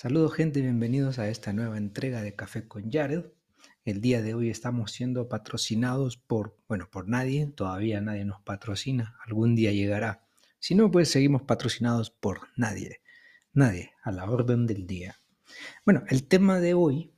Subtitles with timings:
[0.00, 3.26] Saludos gente, bienvenidos a esta nueva entrega de Café con Jared.
[3.84, 9.18] El día de hoy estamos siendo patrocinados por, bueno, por nadie, todavía nadie nos patrocina,
[9.26, 10.24] algún día llegará.
[10.58, 13.02] Si no, pues seguimos patrocinados por nadie,
[13.52, 15.16] nadie, a la orden del día.
[15.84, 17.12] Bueno, el tema de hoy,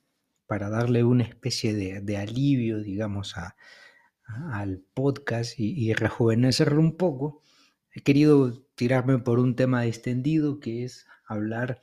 [0.48, 3.36] para darle una especie de, alivio, digamos,
[4.50, 7.44] al podcast y, y rejuvenecerlo un poco,
[7.94, 11.80] he querido tirarme por un tema extendido que es hablar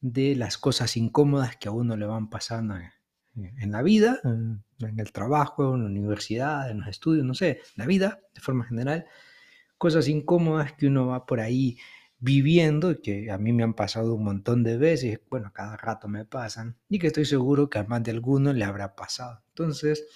[0.00, 2.76] de las cosas incómodas que a uno le van pasando
[3.36, 4.62] en, la vida, en,
[4.98, 9.06] el trabajo, en la universidad, en los estudios, no sé, la vida de forma general,
[9.78, 11.78] cosas incómodas que uno va por ahí
[12.18, 16.24] viviendo, que a mí me han pasado un montón de veces, bueno, cada rato me
[16.24, 19.42] pasan, y que estoy seguro que a más de alguno le habrá pasado.
[19.48, 20.06] Entonces,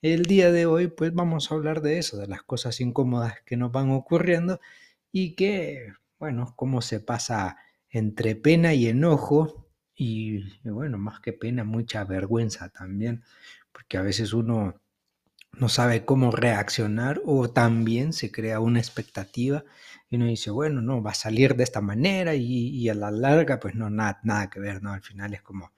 [0.00, 3.56] el día de hoy, pues vamos a hablar de eso, de las cosas incómodas que
[3.56, 4.60] nos van ocurriendo
[5.10, 7.56] y que, bueno, cómo se pasa
[7.90, 13.24] entre pena y enojo, y, bueno, más que pena, mucha vergüenza también,
[13.72, 14.80] porque a veces uno
[15.52, 19.64] no sabe cómo reaccionar o también se crea una expectativa
[20.08, 23.58] y uno dice, bueno, no, va a salir de esta manera y, a la larga,
[23.58, 24.92] pues no, nada, nada que ver, ¿no?
[24.92, 25.72] Al final es como,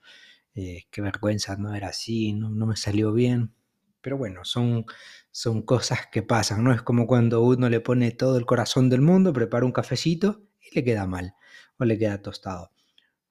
[0.55, 3.53] eh, qué vergüenza, no era así, no, no me salió bien.
[4.01, 4.85] Pero bueno, son,
[5.31, 6.73] son cosas que pasan, ¿no?
[6.73, 10.75] Es como cuando uno le pone todo el corazón del mundo, prepara un cafecito y
[10.75, 11.35] le queda mal
[11.81, 12.71] o le queda tostado.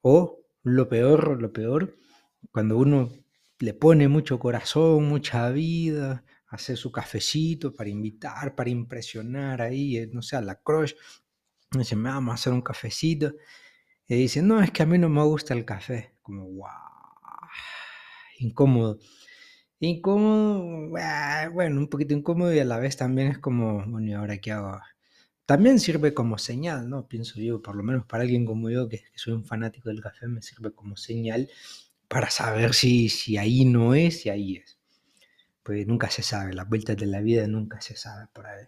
[0.03, 1.97] O lo peor, lo peor,
[2.53, 3.11] cuando uno
[3.61, 10.11] le pone mucho corazón, mucha vida, hace su cafecito para invitar, para impresionar ahí, eh,
[10.13, 10.95] no sé, a la crush,
[11.71, 13.35] dice, me vamos a hacer un cafecito,
[14.09, 16.67] y dice, no, es que a mí no me gusta el café, como, wow,
[18.41, 18.99] incómodo.
[19.81, 24.13] Incómodo, ah, bueno, un poquito incómodo y a la vez también es como, bueno, ¿y
[24.13, 24.81] ahora qué hago?
[25.51, 27.09] También sirve como señal, ¿no?
[27.09, 30.29] Pienso yo, por lo menos para alguien como yo, que, soy un fanático del café,
[30.29, 31.51] me sirve como señal
[32.07, 34.79] para saber si, si ahí no es, si ahí es.
[35.65, 38.67] Pues nunca se sabe, las vueltas de la vida nunca se sabe por ahí.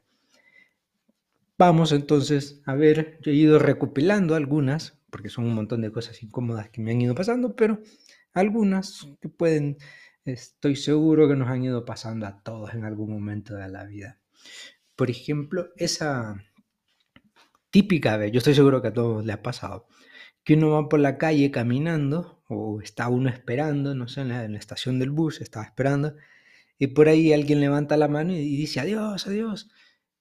[1.57, 6.21] Vamos entonces a ver, yo he ido recopilando algunas, porque son un montón de cosas
[6.21, 7.81] incómodas que me han ido pasando, pero
[8.33, 9.77] algunas que pueden,
[10.25, 14.19] estoy seguro que nos han ido pasando a todos en algún momento de la vida.
[14.97, 16.43] Por ejemplo, esa,
[17.73, 19.89] típica vez, yo estoy seguro que a todos les ha pasado,
[20.45, 24.59] que uno va por la calle caminando o está uno esperando, no sé, en la,
[24.59, 26.15] estación del bus, estaba esperando,
[26.79, 29.71] y por ahí alguien levanta la mano y dice adiós, adiós,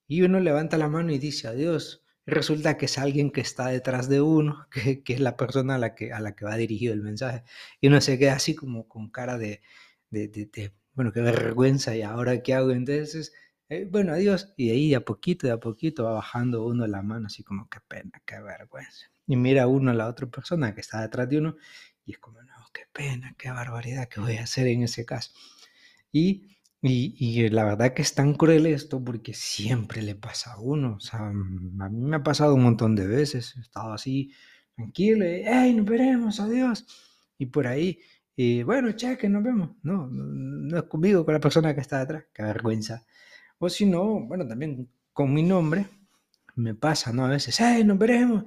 [0.08, 2.04] y uno levanta la mano y dice adiós.
[2.26, 5.78] Y resulta que es alguien que está detrás de uno, que, es la persona a
[5.78, 7.44] la, que, a la que va dirigido el mensaje.
[7.82, 9.62] Y uno se queda así como con cara de,
[10.10, 12.72] de, de bueno, qué vergüenza, y ahora qué hago.
[12.72, 13.34] Entonces
[13.72, 14.54] eh, bueno, adiós.
[14.58, 17.70] Y ahí de a poquito, de a poquito va bajando uno la mano, así como,
[17.70, 19.08] qué pena, qué vergüenza.
[19.26, 21.56] Y mira uno a la otra persona que está detrás de uno
[22.06, 25.32] y es como, no, qué pena, qué barbaridad, ¿qué voy a hacer en ese caso?
[26.12, 30.96] Y, y, la verdad que es tan cruel esto porque siempre le pasa a uno.
[30.96, 33.56] O sea, a mí me ha pasado un montón de veces.
[33.58, 34.34] He estado así,
[34.76, 36.86] tranquilo, y, hey, nos veremos, adiós.
[37.38, 38.00] Y por ahí,
[38.36, 39.72] y bueno, cheque, nos vemos.
[39.84, 42.26] No, no, no es conmigo, con la persona que está detrás.
[42.34, 43.06] Qué vergüenza.
[43.64, 45.86] O si no, bueno, también con mi nombre
[46.56, 47.26] me pasa, ¿no?
[47.26, 48.44] A veces, ¡eh, nos veremos!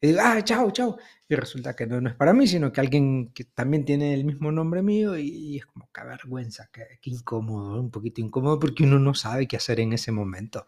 [0.00, 0.98] Y digo, ¡ah, chao, chao!
[1.28, 4.24] Y resulta que no, no es para mí, sino que alguien que también tiene el
[4.24, 9.00] mismo nombre mío y, es como, qué vergüenza, qué, incómodo, un poquito incómodo porque uno
[9.00, 10.64] no sabe qué hacer en ese momento.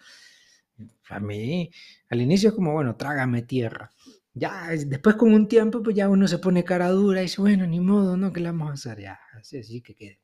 [1.09, 1.71] A mí,
[2.11, 3.93] al inicio es como, bueno, trágame tierra.
[4.34, 7.65] Ya, después con un tiempo, pues ya uno se pone cara dura y dice, bueno,
[7.65, 8.32] ni modo, ¿no?
[8.32, 9.00] ¿Qué le vamos a hacer?
[9.00, 10.19] Ya, así, que quede.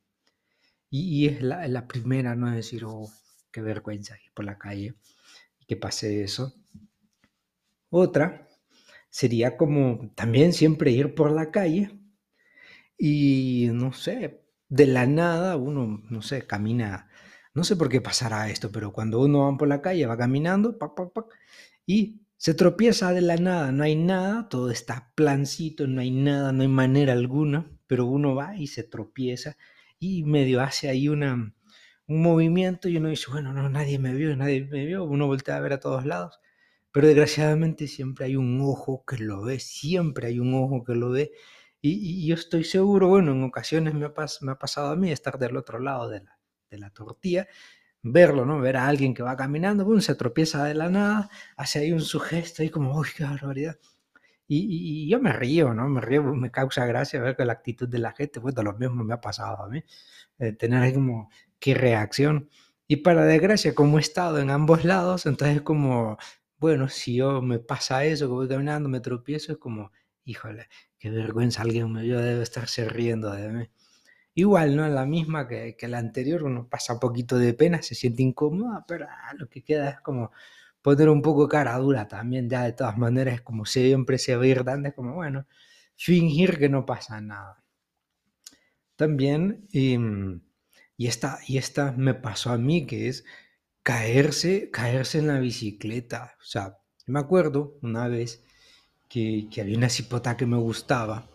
[0.91, 2.48] Y, es la, la, primera, ¿no?
[2.48, 3.08] Es decir, oh,
[3.50, 4.94] qué vergüenza ir por la calle
[5.59, 6.55] y que pase eso.
[7.91, 8.49] Otra
[9.11, 11.99] sería como también siempre ir por la calle
[12.97, 17.09] y no sé, de la nada uno, no sé, camina,
[17.55, 20.79] no sé por qué pasará esto, pero cuando uno va por la calle, va caminando,
[21.87, 26.53] y se tropieza de la nada, no hay nada, todo está plancito, no hay nada,
[26.53, 29.56] no hay manera alguna, pero uno va y se tropieza
[29.99, 31.53] y medio hace ahí una,
[32.10, 35.56] un movimiento y uno dice, bueno, no, nadie me vio, nadie me vio, uno voltea
[35.56, 36.40] a ver a todos lados,
[36.90, 41.10] pero desgraciadamente siempre hay un ojo que lo ve, siempre hay un ojo que lo
[41.10, 41.30] ve,
[41.80, 45.78] y, yo estoy seguro, bueno, en ocasiones me ha, pasado a mí estar del otro
[45.78, 46.22] lado de
[46.78, 47.46] la, tortilla,
[48.02, 48.60] verlo, ¿no?
[48.60, 52.00] Ver a alguien que va caminando, boom, se tropieza de la nada, hace ahí un
[52.02, 53.78] sugesto y como, uy, qué barbaridad.
[54.48, 55.88] Y, y, yo me río, ¿no?
[55.88, 59.04] Me río, me causa gracia ver que la actitud de la gente, bueno, lo mismo
[59.04, 59.82] me ha pasado a mí.
[60.40, 61.30] Eh, tener ahí como
[61.60, 62.50] qué reacción.
[62.88, 66.18] Y para desgracia, como he estado en ambos lados, entonces como,
[66.58, 69.92] bueno, si yo me pasa eso, que voy caminando, me tropiezo, es como,
[70.24, 70.68] híjole,
[70.98, 73.70] qué vergüenza, alguien me debe estarse riendo de mí.
[74.34, 74.88] Igual, ¿no?
[74.88, 78.84] La misma que, que la anterior, uno pasa un poquito de pena, se siente incómoda,
[78.88, 80.32] pero ah, lo que queda es como
[80.82, 84.64] poner un poco cara dura también, ya de todas maneras, como siempre se a ir
[84.64, 85.46] dando, es como, bueno,
[85.96, 87.62] fingir que no pasa nada.
[88.96, 90.40] También, y, em,
[91.00, 93.25] y, esta, y esta me pasó a mí, que es
[93.82, 96.37] caerse, caerse en la bicicleta.
[96.43, 96.76] O sea,
[97.06, 98.44] me acuerdo una vez
[99.08, 101.26] que, que había una cipota que me gustaba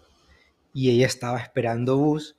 [0.72, 2.38] y ella estaba esperando bus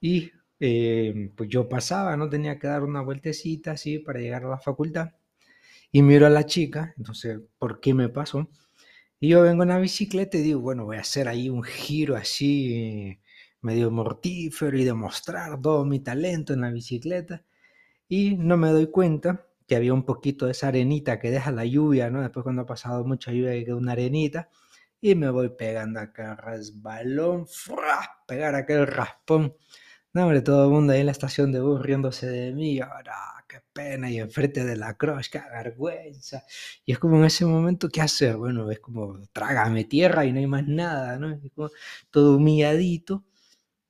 [0.00, 0.30] y
[0.60, 4.58] em, pues yo pasaba, no tenía que dar una vueltecita así para llegar a la
[4.58, 5.10] facultad
[5.90, 8.48] y miro a la chica, entonces, ¿por qué me pasó?
[9.18, 12.14] Y yo vengo en la bicicleta y digo, bueno, voy a hacer ahí un giro
[12.16, 13.18] así
[13.64, 17.44] medio mortífero y demostrar todo mi talento en la bicicleta.
[18.08, 21.64] Y no me doy cuenta que había un poquito de esa arenita que deja la
[21.64, 22.20] lluvia, ¿no?
[22.22, 24.50] Después cuando ha pasado mucha lluvia queda una arenita.
[25.00, 28.10] Y me voy pegando acá resbalón, ¡fra!
[28.26, 29.54] pegar aquel raspón.
[30.14, 32.80] No, hombre, todo el mundo ahí en la estación de bus riéndose de mí.
[32.80, 33.16] Ahora,
[33.48, 36.44] qué pena, y enfrente de la cruz, qué vergüenza.
[36.84, 38.36] Y es como en ese momento, ¿qué hacer?
[38.36, 41.32] Bueno, es como, trágame tierra y no hay más nada, ¿no?
[41.32, 41.70] Es como
[42.10, 43.24] todo humilladito.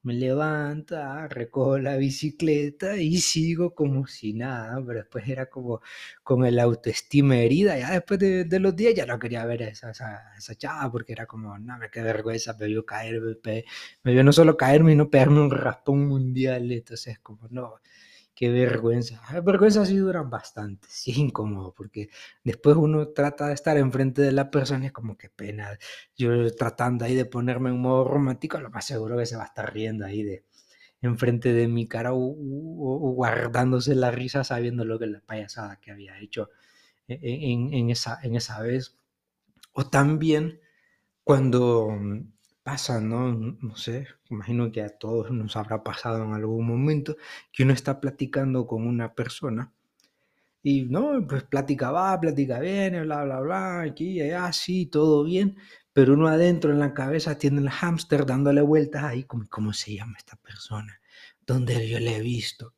[0.04, 5.80] Me levanta, recojo la bicicleta y sigo como si nada, pero después era como
[6.22, 10.54] con el autoestima herida, ya después de, los días ya no quería ver esa, esa,
[10.56, 14.56] chava porque era como, no, me qué vergüenza, me vio caer, me, vio no solo
[14.58, 17.80] caerme, sino pegarme un raspón mundial, entonces como, no,
[18.34, 19.22] qué vergüenza.
[19.32, 22.10] Las vergüenzas sí duran bastante, sí es incómodo, porque
[22.42, 25.78] después uno trata de estar enfrente de la persona y es como que pena.
[26.16, 29.46] Yo tratando ahí de ponerme en modo romántico, lo más seguro que se va a
[29.46, 30.44] estar riendo ahí de
[31.02, 32.18] enfrente de mi cara o,
[33.14, 36.48] guardándose la risa sabiendo lo que la payasada que había hecho
[37.08, 38.96] e, e, esa, en esa vez.
[39.72, 40.60] O también
[41.24, 41.88] cuando
[42.64, 43.32] pasa, ¿no?
[43.34, 47.16] No sé, imagino que a todos nos habrá pasado en algún momento
[47.52, 49.72] que uno está platicando con una persona
[50.62, 51.26] y, ¿no?
[51.28, 55.58] Pues plática va, plática viene, bla, bla, bla, aquí, allá, sí, todo bien,
[55.92, 59.94] pero uno adentro en la cabeza tiene el hámster dándole vueltas ahí, como, ¿cómo se
[59.94, 61.00] llama esta persona?
[61.46, 62.72] ¿Dónde yo le he visto?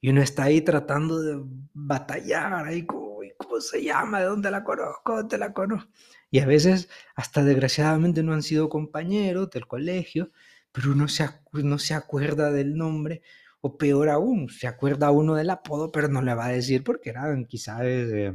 [0.00, 1.38] Y uno está ahí tratando de
[1.74, 4.20] batallar, ahí, ¿cómo, cómo se llama?
[4.20, 5.16] ¿De dónde la conozco?
[5.16, 5.90] ¿Dónde la conozco?
[6.30, 10.30] Y a veces hasta desgraciadamente no han sido compañeros del colegio,
[10.72, 13.22] pero uno se, no se acuerda del nombre,
[13.60, 17.10] o peor aún, se acuerda uno del apodo, pero no le va a decir porque
[17.10, 18.32] eran quizás eh,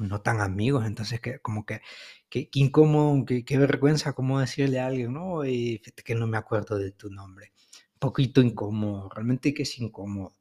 [0.00, 1.80] no tan amigos, entonces que como que,
[2.28, 6.92] que, incómodo, qué vergüenza cómo decirle a alguien, no, y que no me acuerdo de
[6.92, 7.52] tu nombre,
[7.94, 10.36] un poquito incómodo, realmente que es incómodo.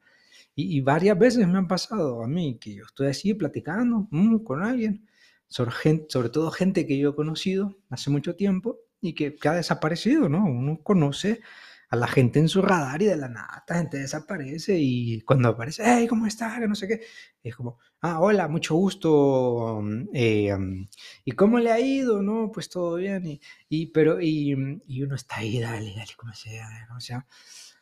[0.55, 4.63] Y, varias veces me han pasado a mí que yo estoy así platicando mm, con
[4.63, 5.07] alguien
[5.47, 10.45] sobre, todo gente que yo he conocido hace mucho tiempo y que, ha desaparecido, ¿no?
[10.45, 11.41] Uno conoce
[11.89, 15.49] a la gente en su radar y de la nada la gente desaparece y cuando
[15.49, 16.59] aparece, hey, ¿cómo estás?
[16.59, 17.01] Que no sé qué.
[17.43, 19.79] Es como, ah, hola, mucho gusto.
[19.81, 20.87] Mm, eh, mm,
[21.25, 22.21] ¿Y cómo le ha ido?
[22.21, 23.39] No, pues todo bien.
[23.69, 27.25] Y, pero, y, y, uno está ahí, dale, dale, como sea, como sea.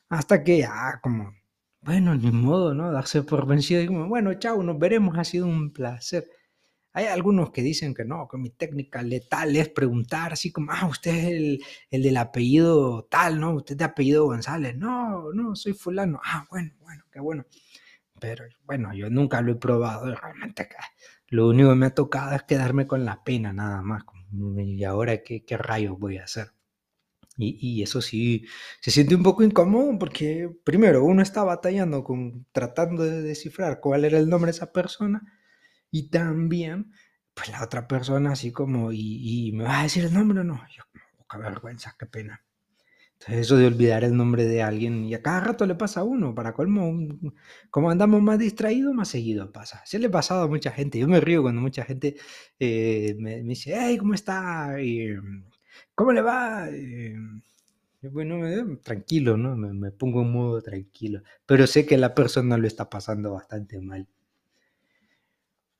[0.10, 1.34] Hasta que ya, como,
[1.82, 2.92] bueno, ni modo, ¿no?
[2.92, 6.30] Darse por vencido y como, bueno, chao, nos veremos, ha sido un placer.
[6.96, 10.88] Hay algunos que dicen que no, que mi técnica letal es preguntar así como, ah,
[10.88, 13.54] usted es el, el del apellido tal, ¿no?
[13.54, 14.78] Usted es de apellido González.
[14.78, 16.22] No, no, soy fulano.
[16.24, 17.46] Ah, bueno, bueno, qué bueno.
[18.18, 20.70] Pero bueno, yo nunca lo he probado realmente
[21.28, 24.04] lo único que me ha tocado es quedarme con la pena nada más.
[24.32, 26.52] Y ahora, ¿qué, qué rayos voy a hacer?
[27.38, 28.46] Y, y, eso sí,
[28.80, 34.06] se siente un poco incómodo porque primero uno está batallando con tratando de descifrar cuál
[34.06, 35.22] era el nombre de esa persona
[35.92, 36.92] y también,
[37.34, 40.62] pues la otra persona así como, y, me va a decir el nombre o no.
[40.76, 40.84] Yo,
[41.30, 42.44] qué vergüenza, qué pena.
[43.14, 46.04] Entonces eso de olvidar el nombre de alguien, y a cada rato le pasa a
[46.04, 46.94] uno, para colmo,
[47.70, 49.82] como andamos más distraídos, más seguido pasa.
[49.86, 52.18] Se le ha pasado a mucha gente, yo me río cuando mucha gente
[52.60, 54.76] eh, me, dice, hey, ¿cómo está?
[55.96, 56.68] ¿Cómo le va?
[58.12, 59.56] bueno, tranquilo, ¿no?
[59.56, 63.80] Me, me pongo en modo tranquilo, pero sé que la persona lo está pasando bastante
[63.82, 64.08] mal.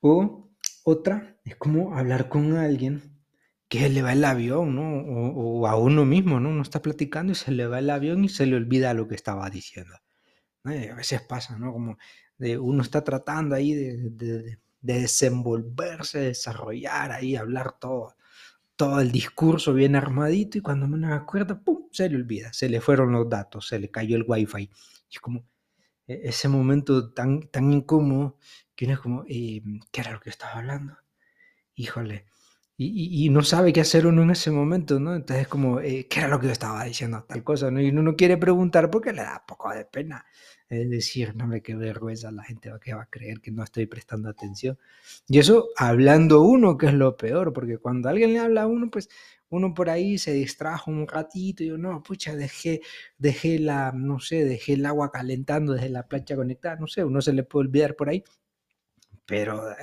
[0.00, 0.50] O
[0.84, 3.16] otra es como hablar con alguien
[3.68, 4.98] que le va el avión, ¿no?
[5.34, 6.50] O, a uno mismo, ¿no?
[6.50, 9.14] Uno está platicando y se le va el avión y se le olvida lo que
[9.16, 9.94] estaba diciendo.
[10.64, 11.72] a veces pasa, ¿no?
[11.72, 11.98] Como
[12.38, 18.16] de uno está tratando ahí de, de, desenvolverse, desarrollar ahí, hablar todo,
[18.76, 21.88] todo el discurso bien armadito y cuando me acuerda, ¡pum!
[21.90, 24.70] Se le olvida, se le fueron los datos, se le cayó el wifi.
[25.10, 25.44] Y es como
[26.06, 28.38] e, ese momento tan, tan incómodo
[28.76, 30.96] que uno es como, eh, ¿qué era lo que estaba hablando?
[31.74, 32.26] Híjole,
[32.78, 35.14] y, no sabe qué hacer uno en ese momento, ¿no?
[35.14, 37.24] Entonces es como, eh, ¿qué era lo que yo estaba diciendo?
[37.26, 37.80] Tal cosa, ¿no?
[37.80, 40.26] Y uno no quiere preguntar porque le da poco de pena.
[40.68, 43.62] Es decir, no me qué vergüenza, la gente va, que va a creer que no
[43.64, 44.78] estoy prestando atención.
[45.26, 48.90] Y eso hablando uno, que es lo peor, porque cuando alguien le habla a uno,
[48.90, 49.08] pues
[49.48, 52.82] uno por ahí se distrajo un ratito y yo, no, pucha, dejé,
[53.16, 57.22] dejé la, no sé, dejé el agua calentando, dejé la plancha conectada, no sé, uno
[57.22, 58.24] se le puede olvidar por ahí,
[59.26, 59.70] pero...
[59.70, 59.74] Eh,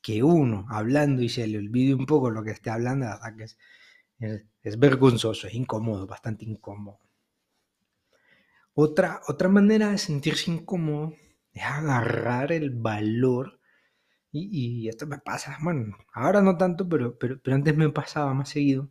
[0.00, 3.44] que uno hablando y se le olvide un poco lo que esté hablando, la que
[4.62, 7.00] es, vergonzoso, es incómodo, bastante incómodo.
[8.74, 11.14] Otra, otra manera de sentirse incómodo
[11.52, 13.60] es agarrar el valor,
[14.30, 18.32] y, y, esto me pasa, bueno, ahora no tanto, pero, pero, pero antes me pasaba
[18.34, 18.90] más seguido,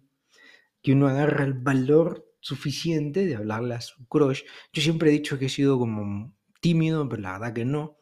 [0.82, 4.44] que uno agarra el valor suficiente de hablarle a su crush.
[4.74, 7.98] Yo siempre he dicho que he sido como tímido, pero la verdad que no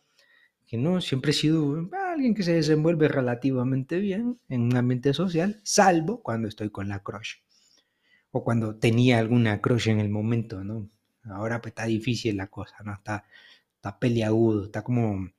[0.67, 5.59] que no, siempre he sido alguien que se desenvuelve relativamente bien en un ambiente social,
[5.63, 7.35] salvo cuando estoy con la crush
[8.31, 10.89] o cuando tenía alguna crush en el momento, ¿no?
[11.23, 12.93] Ahora pues está difícil la cosa, ¿no?
[12.93, 13.25] Está,
[13.75, 15.29] está peliagudo, está como,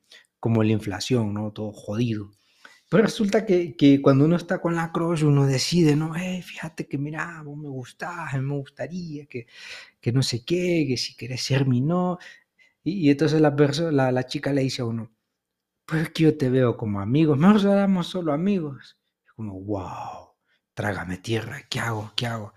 [0.41, 1.53] como la inflación, ¿no?
[1.53, 2.33] Todo jodido.
[2.89, 6.15] Pero resulta que, que cuando uno está con la crush, uno decide, ¿no?
[6.15, 9.47] Hey, fíjate que mira, vos me gustás, me gustaría, que,
[10.01, 12.19] que no sé qué, que si querés ser mi no.
[12.85, 13.55] Y, y entonces la,
[13.93, 15.11] la, la chica le dice a uno,
[15.87, 18.99] pues es que yo te veo como amigos, mejor seamos solo amigos.
[19.25, 20.35] Es como, wow,
[20.75, 22.13] trágame tierra, ¿qué hago?
[22.17, 22.53] ¿Qué hago?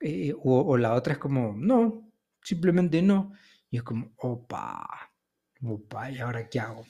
[0.00, 3.32] Eh, o, la otra es como, no, simplemente no.
[3.70, 4.86] Y es como, opa,
[5.62, 6.84] opa, ¿y ahora qué hago?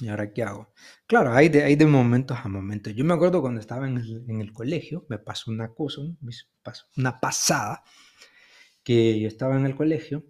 [0.00, 0.72] ¿Y ahora qué hago?
[1.06, 2.94] Claro, hay de, hay de momentos a momentos.
[2.94, 3.98] Yo me acuerdo cuando estaba en
[4.40, 6.00] el, colegio, me pasó una cosa,
[6.96, 7.82] una pasada,
[8.84, 10.24] que yo estaba en el colegio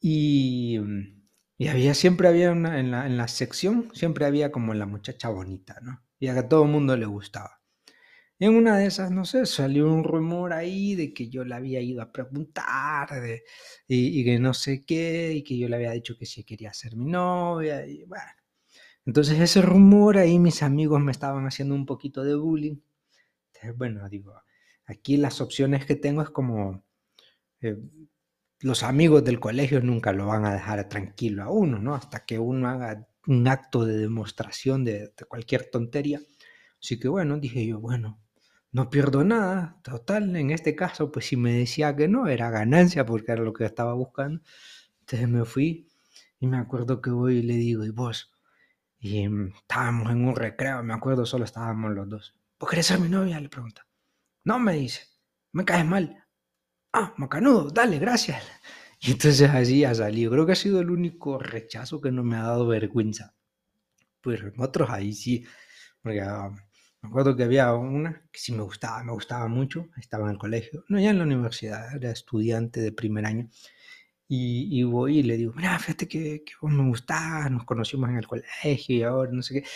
[0.00, 0.78] y
[1.58, 5.28] y había, siempre había una, en la, en la sección, siempre había como la muchacha
[5.28, 6.00] bonita, ¿no?
[6.20, 7.60] Y a todo el mundo le gustaba.
[8.38, 11.80] En una de esas, no sé, salió un rumor ahí de que yo le había
[11.80, 13.42] ido a preguntar, de,
[13.88, 16.96] y, que no sé qué, y que yo le había dicho que sí quería ser
[16.96, 18.22] mi novia, y bueno.
[19.06, 22.76] Entonces ese rumor ahí mis amigos me estaban haciendo un poquito de bullying.
[23.76, 24.34] Bueno, digo,
[24.86, 26.84] aquí las opciones que tengo es como
[27.62, 27.76] eh,
[28.60, 31.94] los amigos del colegio nunca lo van a dejar tranquilo a uno, ¿no?
[31.94, 36.20] Hasta que uno haga un acto de demostración de, cualquier tontería.
[36.80, 38.20] Así que bueno, dije yo, bueno,
[38.72, 39.78] no pierdo nada.
[39.82, 43.52] Total, en este caso, pues si me decía que no, era ganancia porque era lo
[43.52, 44.42] que estaba buscando.
[45.00, 45.88] Entonces me fui
[46.40, 48.32] y me acuerdo que voy y le digo, ¿y vos?
[49.00, 52.34] Y mm, estábamos en un recreo, me acuerdo, solo estábamos los dos.
[52.58, 53.40] ¿Vos querés ser mi novia?
[53.40, 53.86] Le pregunta.
[54.44, 55.02] No, me dice,
[55.52, 56.27] me caes mal
[56.92, 58.42] ah, macanudo, dale, gracias.
[59.00, 60.32] Y entonces así ha salido.
[60.32, 63.32] Creo que ha sido el único rechazo que no me ha dado vergüenza.
[64.22, 65.44] Pero en otros ahí sí,
[66.02, 66.50] porque ah,
[67.02, 70.38] me acuerdo que había una que sí me gustaba, me gustaba mucho, estaba en el
[70.38, 73.48] colegio, no ya en la universidad, era estudiante de primer año.
[74.28, 78.10] Y, y voy y le digo, mira, fíjate que, que vos me gustás, nos conocimos
[78.10, 79.68] en el colegio y ahora no sé qué.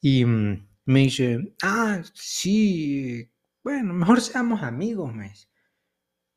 [0.00, 3.30] Y mm, me dice, ah, sí,
[3.64, 5.48] bueno, mejor seamos amigos, me dice.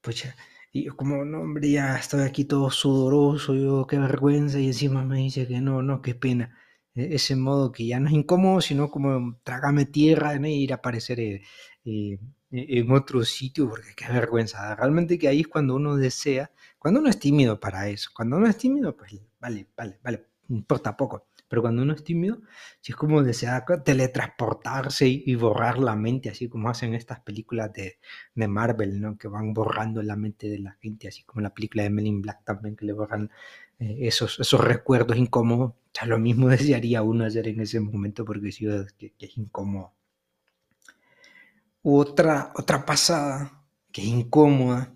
[0.01, 0.35] Pucha,
[0.71, 5.03] y yo como, no, hombre, ya estoy aquí todo sudoroso, yo qué vergüenza, y encima
[5.03, 6.57] me dice que no, no, qué pena.
[6.95, 10.47] E, ese modo que ya no es incómodo, sino como trágame tierra ¿no?
[10.47, 11.41] ir a aparecer eh,
[11.85, 12.19] eh,
[12.51, 14.75] en otro sitio, porque qué vergüenza.
[14.75, 18.47] Realmente que ahí es cuando uno desea, cuando uno es tímido para eso, cuando uno
[18.47, 21.27] es tímido, pues vale, vale, vale, importa poco.
[21.47, 22.41] Pero cuando uno es tímido,
[22.79, 27.99] si es como desea teletransportarse y, borrar la mente, así como hacen estas películas de,
[28.35, 29.17] de, Marvel, ¿no?
[29.17, 32.43] Que van borrando la mente de la gente, así como la película de Men Black
[32.45, 33.31] también, que le borran
[33.79, 35.73] eh, esos, esos recuerdos incómodos.
[36.01, 39.93] O lo mismo desearía uno hacer en ese momento porque sí, que, que es incómodo.
[41.81, 44.93] Otra, otra pasada que es incómoda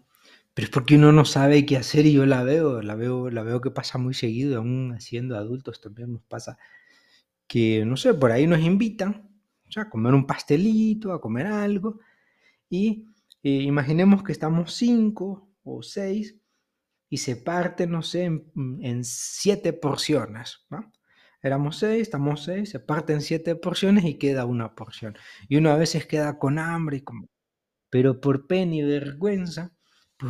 [0.54, 3.44] pero es porque uno no sabe qué hacer y yo la veo, la veo, la
[3.44, 6.58] veo que pasa muy seguido, aún siendo adultos también nos pasa
[7.48, 9.30] que, no sé, por ahí nos invitan
[9.76, 12.00] o a comer un pastelito, a comer algo,
[12.70, 13.08] y
[13.44, 16.38] eh, imaginemos que estamos cinco o seis
[17.10, 20.92] y se parte, no sé, en, siete porciones, ¿no?
[21.42, 25.16] Éramos seis, estamos seis, se parten siete porciones y queda una porción.
[25.50, 27.30] Y uno a veces queda con hambre, y como,
[27.90, 29.73] pero por pena y vergüenza,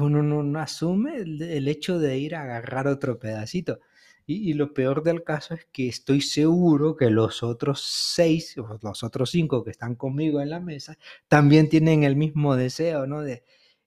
[0.01, 3.79] uno no, asume el, hecho de ir a agarrar otro pedacito.
[4.25, 9.03] Y, lo peor del caso es que estoy seguro que los otros seis, o los
[9.03, 10.97] otros cinco que están conmigo en la mesa,
[11.27, 13.21] también tienen el mismo deseo, ¿no?
[13.21, 13.43] De,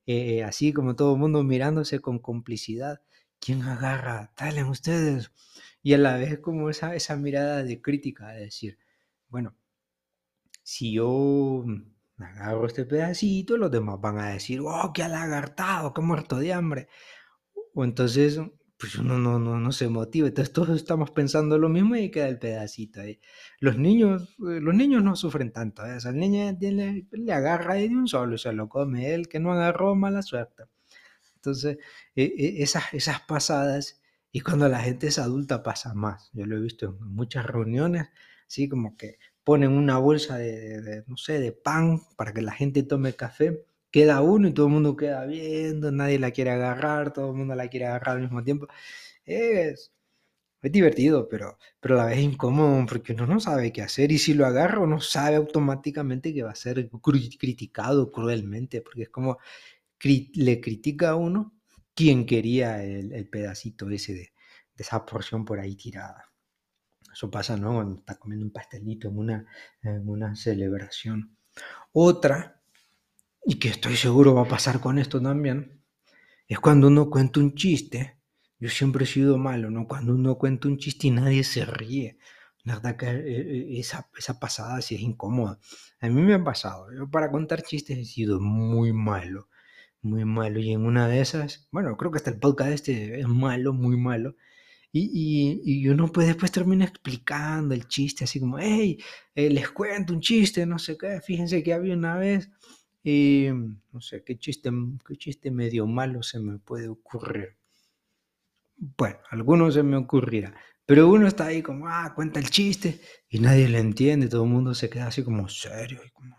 [0.06, 3.00] eh, así como todo el mundo mirándose con complicidad.
[3.40, 4.32] ¿Quién agarra?
[4.38, 5.32] Dale ustedes.
[5.82, 8.78] Y a la vez como esa, esa mirada de crítica, de decir,
[9.28, 9.56] bueno,
[10.62, 11.64] si yo
[12.18, 16.88] agarro este pedacito, los demás van a decir, oh, qué alagartado, qué muerto de hambre.
[17.74, 18.40] O entonces,
[18.78, 20.28] pues uno no, no, no se motiva.
[20.28, 23.20] Entonces todos estamos pensando lo mismo y queda el pedacito ahí.
[23.60, 25.84] Los niños, eh, los niños no sufren tanto.
[25.86, 25.96] ¿eh?
[25.96, 29.14] O sea, el niño le, le agarra de un solo y se lo come.
[29.14, 30.64] El que no agarró, mala suerte.
[31.36, 31.78] Entonces,
[32.14, 34.00] e, e, esas, esas pasadas,
[34.32, 36.30] y cuando la gente es adulta pasa más.
[36.34, 38.08] Yo lo he visto en muchas reuniones,
[38.46, 42.82] así como que ponen una bolsa de, no sé, de pan para que la gente
[42.82, 47.30] tome café, queda uno y todo el mundo queda viendo, nadie la quiere agarrar, todo
[47.30, 48.66] el mundo la quiere agarrar al mismo tiempo.
[49.24, 49.92] Es,
[50.62, 54.18] es divertido, pero, pero a la vez incómodo porque uno no sabe qué hacer y
[54.18, 56.88] si lo agarra uno sabe automáticamente que va a ser
[57.38, 59.38] criticado cruelmente, porque es como
[60.34, 61.54] le critica a uno
[61.94, 64.32] quien quería el, pedacito ese de,
[64.76, 66.30] esa porción por ahí tirada.
[67.16, 67.72] Eso pasa, ¿no?
[67.72, 69.46] Cuando está comiendo un pastelito en una,
[69.80, 71.34] en una celebración.
[71.92, 72.60] Otra,
[73.42, 75.82] y que estoy seguro va a pasar con esto también,
[76.46, 78.20] es cuando uno cuenta un chiste.
[78.58, 79.88] Yo siempre he sido malo, ¿no?
[79.88, 82.18] Cuando uno cuenta un chiste y nadie se ríe.
[82.64, 85.58] La verdad que eh, eh, esa, esa pasada sí es incómoda.
[86.00, 86.92] A mí me ha pasado.
[86.92, 89.48] Yo para contar chistes he sido muy malo
[90.02, 90.60] muy malo.
[90.60, 93.96] Y en una de esas, bueno, creo que hasta el podcast este es malo, muy
[93.96, 94.36] malo.
[94.98, 98.98] Y, y, uno pues después termina explicando el chiste, así como, hey,
[99.34, 102.50] eh, les cuento un chiste, no sé qué, fíjense que había una vez,
[103.04, 103.48] y
[103.92, 104.70] no sé, qué chiste,
[105.06, 107.58] qué chiste medio malo se me puede ocurrir.
[108.76, 110.54] Bueno, algunos se me ocurrirá,
[110.86, 112.98] pero uno está ahí como, ah, cuenta el chiste,
[113.28, 116.36] y nadie le entiende, todo el mundo se queda así como serio, y como,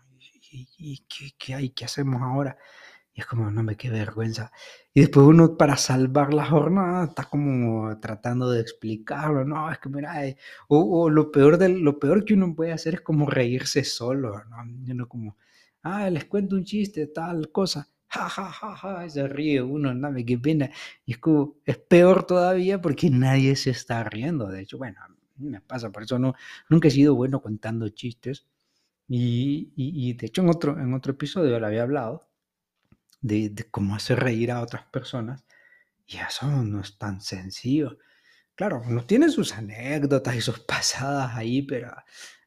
[0.50, 1.70] ¿y, qué, qué hay?
[1.70, 2.58] ¿Qué hacemos ahora?
[3.18, 4.52] Y es como, no me qué vergüenza.
[4.94, 9.44] Y después uno para salvar la jornada está como tratando de explicarlo.
[9.44, 10.36] No, es que mira, eh,
[10.68, 14.44] o, lo, peor de, lo peor que uno puede hacer es como reírse solo.
[14.44, 14.58] ¿no?
[14.92, 15.36] Uno como,
[15.82, 17.88] ah, les cuento un chiste, tal cosa.
[18.06, 20.70] Ja, ja, ja, ja, se ríe uno, no me qué pena.
[21.04, 24.46] Y es como, es peor todavía porque nadie se está riendo.
[24.46, 25.00] De hecho, bueno,
[25.38, 26.34] me pasa, por eso no,
[26.70, 28.46] nunca he sido bueno contando chistes.
[29.08, 32.27] Y, y, y de hecho en otro, en otro episodio lo había hablado
[33.20, 35.44] de, cómo hacer reír a otras personas.
[36.06, 37.98] Y eso no es tan sencillo.
[38.54, 41.92] Claro, uno tiene sus anécdotas y sus pasadas ahí, pero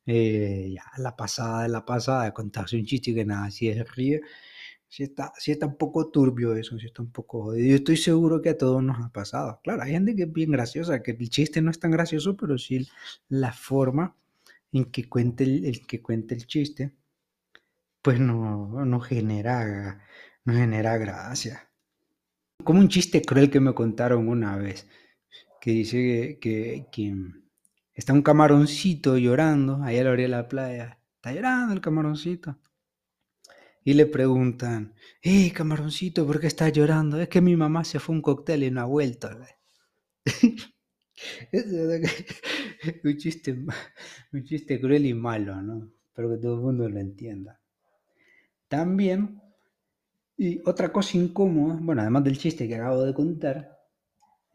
[0.05, 3.89] eh, ya la pasada de la pasada, de contarse un chiste que nada, si es
[3.95, 4.21] ríe,
[4.87, 8.41] si está, si está un poco turbio eso, si está un poco Yo estoy seguro
[8.41, 9.61] que a todos nos ha pasado.
[9.63, 12.57] Claro, hay gente que es bien graciosa, que el chiste no es tan gracioso, pero
[12.57, 12.87] sí
[13.29, 14.15] la forma
[14.73, 16.93] en que cuente el, el que cuente el chiste,
[18.01, 20.01] pues no, no genera
[20.45, 21.69] no genera gracia.
[22.63, 24.87] Como un chiste cruel que me contaron una vez,
[25.59, 26.87] que dice que,
[27.93, 30.99] está un camaroncito llorando ahí a la orilla de la playa.
[31.15, 32.59] Está llorando el camaroncito.
[33.83, 37.19] Y le preguntan, hey camaroncito, ¿por qué estás llorando?
[37.19, 39.29] Es que mi mamá se fue un cóctel y no ha vuelto.
[43.03, 43.51] un, chiste,
[44.33, 45.91] un chiste cruel y malo, ¿no?
[46.07, 47.59] Espero que todo el mundo lo entienda.
[48.67, 49.41] También
[50.43, 53.77] y otra cosa incómoda, bueno, además del chiste que acabo de contar,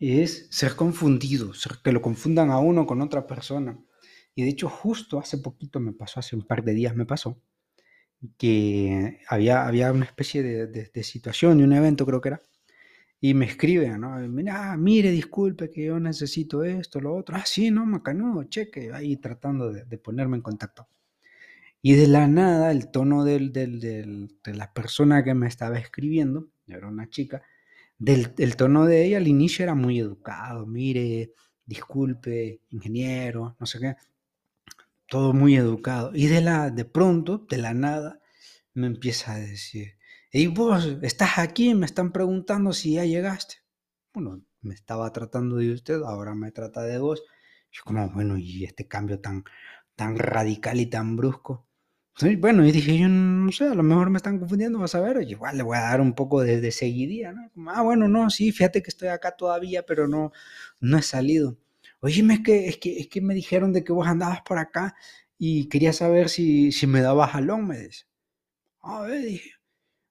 [0.01, 1.53] es ser confundido,
[1.85, 3.79] que lo confundan a uno con otra persona.
[4.35, 7.41] Y de hecho, justo hace poquito me pasó, hace un par de días me pasó,
[8.37, 12.43] que había, había una especie de, situación, de un evento creo que era,
[13.21, 14.19] y me escriben, ¿no?
[14.29, 17.37] Mira, mire, disculpe que yo necesito esto, lo otro.
[17.37, 20.89] Ah, sí, no, no, cheque, ahí tratando de ponerme en contacto.
[21.83, 26.89] Y de la nada, el tono del, de la persona que me estaba escribiendo, era
[26.89, 27.43] una chica,
[27.99, 31.33] del, el tono de ella al inicio era muy educado, mire,
[31.65, 33.97] disculpe, ingeniero, no sé qué,
[35.09, 36.13] todo muy educado.
[36.15, 38.21] Y de, la, de pronto, de la nada,
[38.75, 39.95] me empieza a decir,
[40.31, 41.75] hey vos, ¿estás aquí?
[41.75, 43.57] Me están preguntando si ya llegaste.
[44.13, 47.23] Bueno, me estaba tratando de usted, ahora me trata de vos.
[47.71, 49.45] Yo como, bueno, y este cambio tan,
[49.95, 51.66] tan radical y tan brusco
[52.39, 55.21] bueno, y dije, yo no sé, a lo mejor me están confundiendo, vas a ver,
[55.29, 57.51] igual le voy a dar un poco de, de seguidía, ¿no?
[57.71, 60.33] ah, bueno, no, sí, fíjate que estoy acá todavía, pero no,
[60.81, 61.59] no he salido.
[62.01, 64.95] Oye, es que, es que, es que me dijeron de que vos andabas por acá
[65.39, 68.05] y quería saber si, si me dabas jalón, me dice.
[68.83, 69.51] A ver, dije,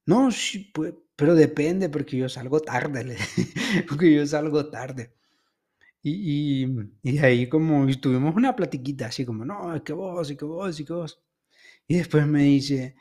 [0.07, 3.17] no, sí, pues, pero depende, porque yo salgo tarde,
[3.89, 5.13] porque yo salgo tarde.
[6.03, 6.67] Y, y,
[7.03, 10.79] y ahí como tuvimos una platiquita así como, no, es que vos, y que vos,
[10.79, 11.21] y que vos.
[11.87, 12.95] Y después me dice,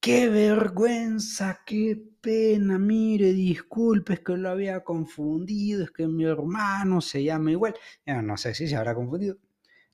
[0.00, 7.00] qué vergüenza, qué pena, mire, disculpe, es que lo había confundido, es que mi hermano
[7.00, 7.74] se llama igual.
[8.06, 9.38] no sé si se habrá confundido.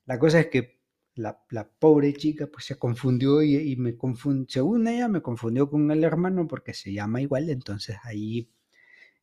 [0.05, 0.79] La cosa es que
[1.15, 1.37] la,
[1.79, 6.47] pobre chica pues se confundió y, me confundió, según ella me confundió con el hermano
[6.47, 8.49] porque se llama igual, entonces ahí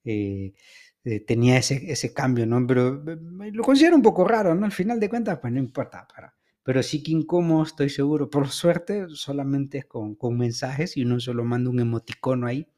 [0.05, 0.53] eh,
[1.05, 2.67] eh, tenía ese, ese cambio, ¿no?
[2.67, 4.67] Pero lo considero un poco raro, ¿no?
[4.67, 8.31] Al final de cuentas, pues no importa, para, pero sí que incómodo, estoy seguro.
[8.31, 12.69] Por suerte, solamente es con, con mensajes y uno solo manda un emoticono ahí,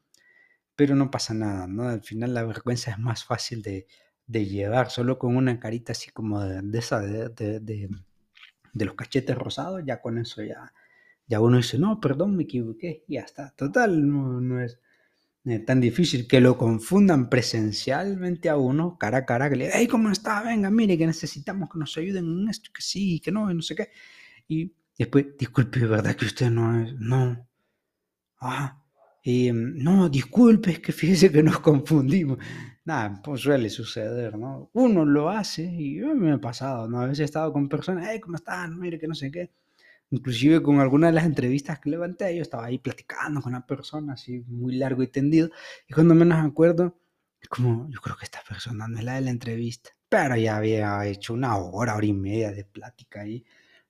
[0.75, 1.87] pero no pasa nada, ¿no?
[1.89, 3.87] Al final la vergüenza es más fácil de,
[4.27, 9.37] de llevar, solo con una carita así como de, esa, de, de, de, los cachetes
[9.37, 10.73] rosados, ya con eso ya,
[11.27, 13.51] ya uno dice, no, perdón, me equivoqué, y ya está.
[13.55, 14.79] Total, no, no es
[15.45, 19.87] eh, tan difícil que lo confundan presencialmente a uno, cara a cara, que le hey,
[19.87, 20.41] ¿cómo está?
[20.41, 23.61] Venga, mire, que necesitamos que nos ayuden en esto, que sí, que no, y no
[23.61, 23.89] sé qué.
[24.47, 26.93] Y después, disculpe, ¿verdad que usted no es?
[26.97, 27.47] No.
[28.41, 28.81] Ah,
[29.23, 32.37] em, no, disculpe, es que fíjese que nos confundimos.
[32.85, 34.69] Nada, pues suele suceder, ¿no?
[34.73, 37.01] Uno lo hace y mí me ha pasado, ¿no?
[37.01, 38.79] A veces he estado con personas, hey, ¿cómo están?
[38.79, 39.51] Mire, que no sé qué
[40.13, 44.13] Inclusive con alguna de las entrevistas que levanté, yo estaba ahí platicando con una persona
[44.13, 45.49] así muy largo y tendido.
[45.87, 46.99] Y cuando menos me acuerdo,
[47.49, 49.89] como, yo creo que esta persona no es la de la entrevista.
[50.07, 53.43] Pero ya había hecho una hora, hora y media de plática ahí.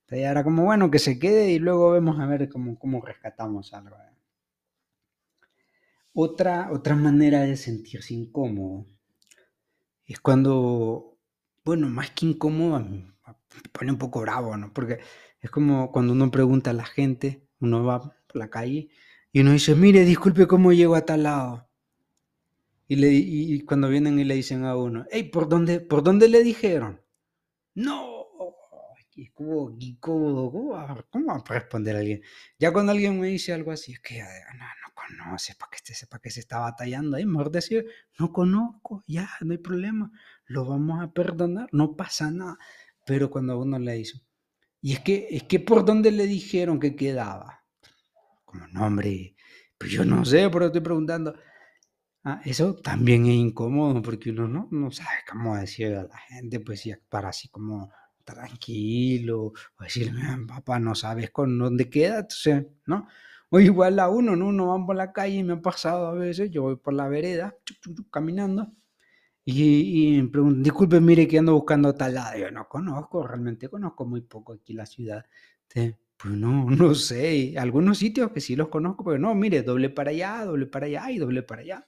[0.04, 3.74] Entonces era como, bueno, que se quede y luego vemos a ver cómo, cómo rescatamos
[3.74, 3.98] algo.
[6.14, 8.86] Otra, otra manera de sentirse incómodo
[10.06, 11.18] es cuando,
[11.66, 13.14] bueno, más que incómodo, me
[13.74, 14.72] pone un poco bravo, ¿no?
[14.74, 15.00] Porque
[15.44, 18.88] es como cuando uno pregunta a la gente, uno va por la calle
[19.32, 21.70] y uno dice, mire, disculpe cómo llego a tal lado.
[22.88, 26.30] Y, le, y cuando vienen y le dicen a uno, hey, ¿por dónde, ¿por dónde
[26.30, 27.02] le dijeron?
[27.76, 28.24] No,
[29.18, 30.52] es como ¿cómo,
[31.10, 32.22] ¿cómo va a responder alguien?
[32.58, 35.94] Ya cuando alguien me dice algo así, es que no, no conoce, para que este
[35.94, 37.86] sepa que se está batallando ahí, mejor decir,
[38.18, 40.10] no conozco, ya, no hay problema,
[40.46, 42.58] lo vamos a perdonar, no pasa nada.
[43.06, 44.22] Pero cuando uno le dice,
[44.84, 47.64] y es que, es que por dónde le dijeron que quedaba.
[48.44, 49.34] Como, no, hombre,
[49.78, 51.34] pues yo no sé, pero estoy preguntando.
[52.26, 56.60] Ah, eso también es incómodo porque uno no, no sabe cómo decirle a la gente,
[56.60, 57.94] pues si para así como
[58.26, 63.08] tranquilo, o decirle, papá, no sabes con dónde queda, entonces, ¿no?
[63.52, 64.48] O igual a uno, ¿no?
[64.48, 67.08] Uno va por la calle y me ha pasado a veces, yo voy por la
[67.08, 67.56] vereda,
[68.12, 68.74] caminando,
[69.46, 72.38] y, me preguntan, disculpe, mire que ando buscando tal lado.
[72.38, 75.26] Yo no conozco, realmente conozco muy poco aquí la ciudad.
[75.74, 77.56] pues no, no sé.
[77.58, 81.12] Algunos sitios que sí los conozco, pero no, mire, doble para allá, doble para allá
[81.12, 81.88] y doble para allá.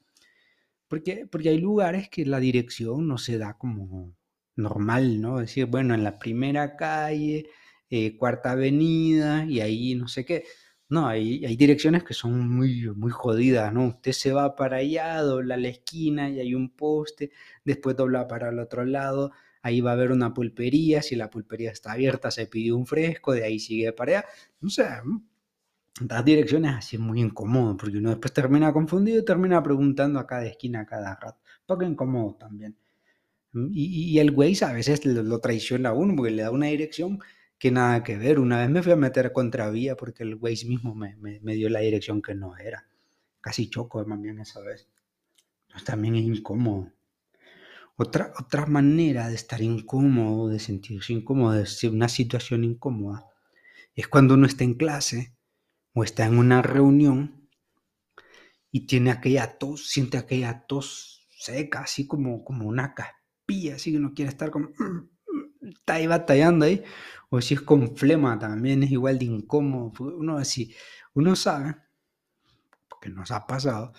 [0.87, 4.13] Porque, porque hay lugares que la dirección no se da como
[4.55, 5.39] normal, ¿no?
[5.39, 7.49] Es decir, bueno, en la primera calle,
[7.89, 10.45] eh, cuarta avenida y ahí no sé qué.
[10.87, 13.87] No, hay, hay direcciones que son muy, muy jodidas, ¿no?
[13.87, 17.31] Usted se va para allá, dobla la esquina y hay un poste,
[17.63, 19.31] después dobla para el otro lado,
[19.63, 23.33] ahí va a haber una pulpería, si la pulpería está abierta se pide un fresco,
[23.33, 24.27] de ahí sigue para allá,
[24.61, 24.85] no sé,
[26.07, 30.27] las direcciones así es muy incómodo, porque uno después termina confundido y termina preguntando a
[30.27, 32.77] cada esquina, a cada rato, poco incómodo también.
[33.71, 37.19] Y, el güey a veces lo, lo traiciona a uno porque le da una dirección
[37.65, 38.37] que nada que ver.
[38.37, 41.15] Una vez me fui a meter contravía porque el Waze mismo me,
[41.55, 42.87] dio la dirección que no era.
[43.41, 44.87] Casi choco también esa vez.
[45.83, 46.91] También es incómodo.
[47.95, 53.25] Otra, otra manera de estar incómodo, de sentirse incómodo, de ser una situación incómoda,
[53.95, 55.35] es cuando uno está en clase
[55.95, 57.49] o está en una reunión
[58.71, 63.97] y tiene aquella tos, siente aquella tos seca, así como, como una caspilla, así que
[63.97, 64.69] no quiere estar como...
[65.61, 66.83] Está ahí batallando ahí
[67.29, 69.93] o si es con flema también es igual de incómodo.
[69.99, 70.73] Uno así,
[71.13, 71.75] uno sabe,
[72.89, 73.93] porque nos ha pasado,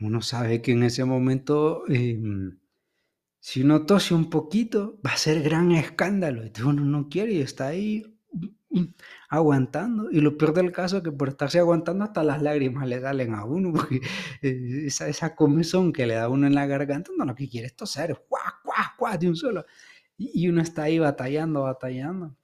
[0.00, 2.58] uno sabe que en ese momento, em,
[3.40, 6.42] si uno tose un poquito, va a ser gran escándalo.
[6.42, 8.04] Entonces uno no quiere y está ahí
[8.70, 8.84] mm,
[9.30, 10.10] aguantando.
[10.10, 13.34] Y lo peor del caso es que por estarse aguantando hasta las lágrimas le salen
[13.34, 14.00] a uno, porque
[14.42, 17.66] eh, esa, esa comezón que le da uno en la garganta, no lo que quiere
[17.68, 19.64] es toser, cuá, cuá, cuá, de un solo.
[20.18, 22.37] Y uno está ahí batallando, batallando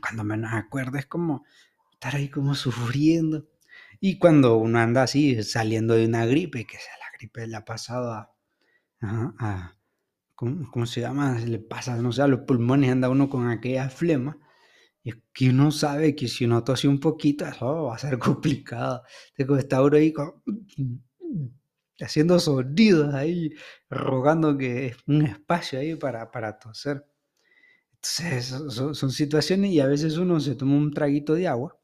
[0.00, 1.44] cuando menos acuerdo, es como
[1.92, 3.48] estar ahí como sufriendo.
[4.00, 7.64] Y cuando uno anda así, saliendo de una gripe, que sea la gripe le ha
[7.64, 8.28] pasado
[10.34, 11.38] ¿cómo, se llama?
[11.40, 14.38] Le pasa, no sé, a los pulmones, anda uno con aquella flema.
[15.02, 19.02] Y que uno sabe que si uno tose un poquito, eso va a ser complicado.
[19.36, 20.12] Entonces, está uno ahí
[22.00, 23.50] haciendo sonidos ahí,
[23.90, 27.04] rogando que es un espacio ahí para, para toser.
[28.00, 31.80] Entonces, son, situaciones y a veces uno se toma un traguito de agua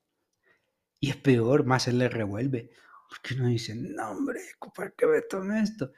[1.00, 2.70] y es peor, más se le revuelve.
[3.08, 4.40] Porque uno dice, no, hombre,
[4.74, 5.92] ¿por qué me tomé esto?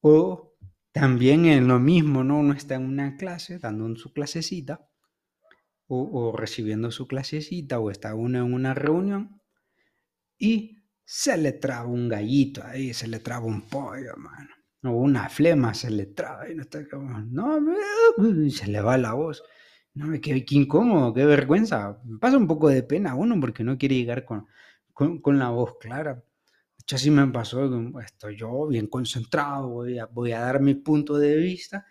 [0.00, 0.54] O
[0.92, 2.40] también en lo mismo, ¿no?
[2.40, 4.88] Uno está en una clase, dando su clasecita,
[5.92, 9.40] o, recibiendo su clasecita o está uno en una reunión
[10.38, 14.50] y se le traba un gallito ahí, se le traba un pollo, mano.
[14.84, 17.58] O una flema se le traba y no está como, no,
[18.50, 19.42] se le va la voz.
[19.94, 22.00] No, qué, qué incómodo, qué vergüenza.
[22.20, 24.46] Pasa un poco de pena uno porque no quiere llegar con,
[24.94, 26.14] con, la voz clara.
[26.14, 26.22] De
[26.82, 27.68] hecho, así me pasó,
[28.00, 31.86] estoy yo bien concentrado, voy a, voy a dar mi punto de vista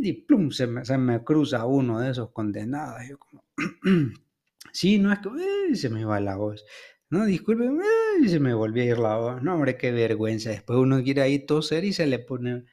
[0.00, 3.02] y plum, se me, se me cruza uno de esos condenados.
[3.08, 3.44] Yo como,
[4.72, 6.64] sí, no es que se me va la voz.
[7.10, 7.64] No, disculpe,
[8.26, 9.42] se me volvió a ir la voz.
[9.42, 10.50] No, hombre, qué vergüenza.
[10.50, 12.64] Después uno quiere ahí toser y se le pone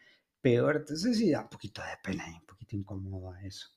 [0.41, 0.77] peor.
[0.77, 3.69] Entonces sí, da un poquito de pena y un poquito incómodo eso.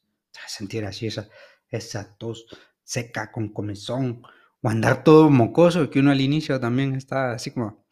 [0.46, 1.28] Sentir así esa,
[1.68, 2.46] esa tos
[2.82, 4.22] seca con comezón
[4.62, 7.86] o andar todo mocoso, que uno al inicio también está así como,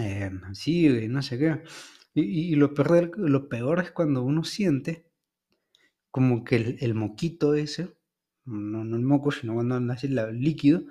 [0.00, 1.62] eh, así, no sé qué.
[2.12, 5.06] Y, lo, peor, lo peor es cuando uno siente
[6.10, 7.96] como que el, moquito ese,
[8.44, 10.82] no, no, el moco, sino cuando anda así el líquido,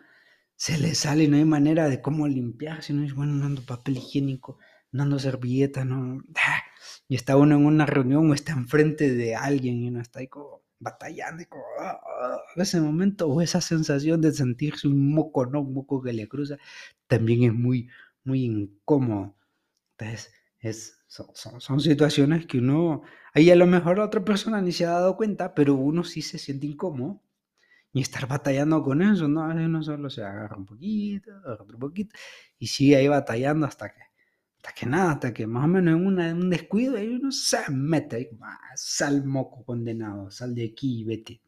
[0.56, 3.62] se le sale y no hay manera de cómo limpiarse, no es bueno, no ando
[3.64, 4.60] papel higiénico,
[4.92, 6.22] no ando servilleta, no.
[7.08, 10.28] Y está uno en una reunión o está enfrente de alguien y uno está ahí
[10.28, 15.46] como batallando y como, ah, ah, ese momento o esa sensación de sentirse un moco,
[15.46, 15.62] ¿no?
[15.62, 16.58] Un moco que le cruza,
[17.08, 17.90] también es muy,
[18.24, 19.36] muy incómodo.
[19.98, 23.02] Entonces, es, son, situaciones que uno,
[23.34, 26.22] ahí a lo mejor la otra persona ni se ha dado cuenta, pero uno sí
[26.22, 27.22] se siente incómodo
[27.94, 29.44] y estar batallando con eso, ¿no?
[29.44, 32.16] A veces uno solo se agarra un poquito, agarra otro poquito
[32.60, 34.02] y sigue ahí batallando hasta que
[34.62, 37.60] hasta que nada, hasta que más o menos en, una, un descuido y uno se
[37.72, 41.42] mete ah, sal moco condenado, sal de aquí y vete.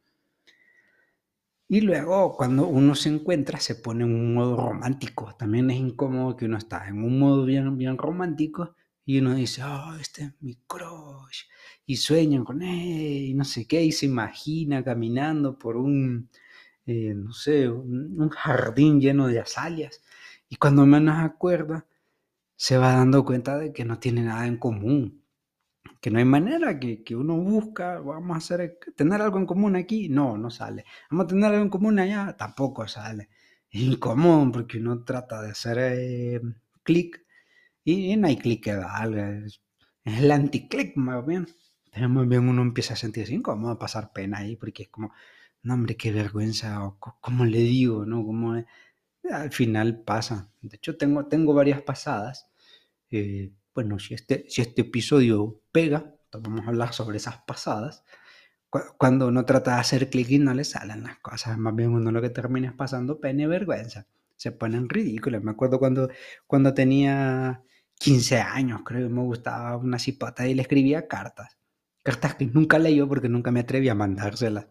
[1.67, 5.35] Y luego cuando uno se encuentra se pone en un modo romántico.
[5.37, 9.61] También es incómodo que uno está en un modo bien, bien romántico y uno dice,
[9.63, 11.43] oh, este es mi crush.
[11.85, 16.29] Y sueña con él y no sé qué, y se imagina caminando por un,
[16.85, 20.01] eh, no sé, un, jardín lleno de azalias.
[20.47, 21.85] Y cuando menos acuerda,
[22.61, 25.23] se va dando cuenta de que no tiene nada en común,
[25.99, 29.75] que no hay manera que, que, uno busca, vamos a hacer, tener algo en común
[29.75, 30.85] aquí, no, no sale.
[31.09, 33.29] Vamos a tener algo en común allá, tampoco sale.
[33.71, 36.41] Es incomún porque uno trata de hacer eh,
[36.83, 37.25] clic
[37.83, 39.61] y, no hay clic que valga, es,
[40.05, 41.47] el anticlic más bien.
[41.95, 45.13] Bien uno empieza a sentirse incómodo, a pasar pena ahí, porque es como,
[45.63, 48.23] no hombre, qué vergüenza, o cómo le digo, ¿no?
[48.23, 48.53] Como,
[49.31, 50.51] al final pasa.
[50.61, 52.50] De hecho, tengo, tengo varias pasadas
[53.11, 58.03] eh, bueno, si este, si este episodio pega, vamos a hablar sobre esas pasadas.
[58.97, 62.11] Cuando uno trata de hacer clic y no le salen las cosas, más bien uno
[62.11, 64.07] lo que termina es pasando pena y vergüenza.
[64.37, 65.43] Se ponen ridículos.
[65.43, 66.09] Me acuerdo cuando,
[66.47, 67.63] cuando tenía
[67.99, 71.57] 15 años, creo que me gustaba una cipota y le escribía cartas.
[72.03, 74.67] Cartas que nunca leí porque nunca me atreví a mandárselas.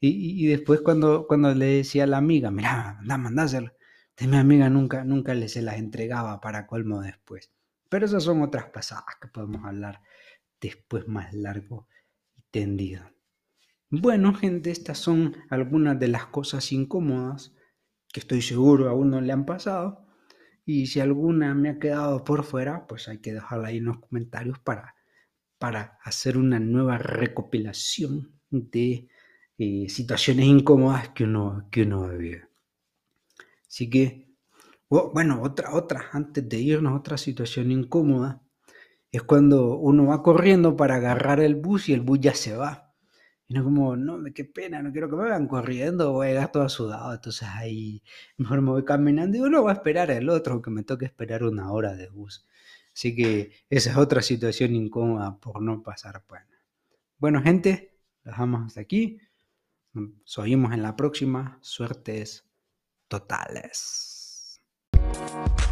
[0.00, 3.72] Y, y, después cuando, cuando le decía a la amiga, mira, anda, mandáselo.
[4.16, 7.50] De mi amiga nunca, nunca le se las entregaba para colmo después.
[7.88, 10.00] Pero esas son otras pasadas que podemos hablar
[10.60, 11.88] después más largo
[12.34, 13.10] y tendido.
[13.90, 17.54] Bueno, gente, estas son algunas de las cosas incómodas
[18.12, 20.04] que estoy seguro a uno le han pasado.
[20.64, 24.00] Y si alguna me ha quedado por fuera, pues hay que dejarla ahí en los
[24.00, 24.96] comentarios para,
[25.58, 29.08] para hacer una nueva recopilación de
[29.58, 32.48] eh, situaciones incómodas que uno, que uno vive.
[33.68, 34.25] Así que
[34.88, 38.42] bueno, otra, otra, antes de irnos, otra situación incómoda
[39.10, 42.94] es cuando uno va corriendo para agarrar el bus y el bus ya se va.
[43.48, 46.52] Y no como, no, qué pena, no quiero que me vayan corriendo, voy a llegar
[46.52, 47.14] todo sudado.
[47.14, 48.02] Entonces ahí
[48.36, 51.44] mejor me voy caminando y uno va a esperar el otro, que me toque esperar
[51.44, 52.46] una hora de bus.
[52.92, 56.46] Así que esa es otra situación incómoda por no pasar pena.
[57.18, 59.20] Bueno, gente, dejamos hasta aquí.
[59.92, 61.58] Nos oímos en la próxima.
[61.62, 62.46] Suertes
[63.08, 64.15] totales.